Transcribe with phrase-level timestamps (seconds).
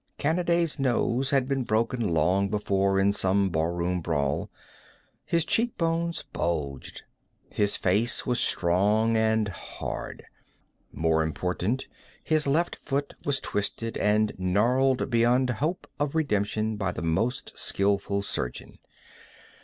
[0.17, 4.49] Kanaday's nose had been broken long before in some barroom brawl;
[5.25, 7.03] his cheekbones bulged;
[7.51, 10.23] his face was strong and hard.
[10.91, 11.85] More important,
[12.23, 18.23] his left foot was twisted and gnarled beyond hope of redemption by the most skillful
[18.23, 18.79] surgeon.